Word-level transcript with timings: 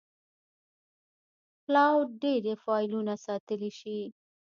کلاوډ 1.63 2.07
ډېری 2.21 2.53
فایلونه 2.63 3.13
ساتلی 3.25 3.71
شي. 3.79 3.99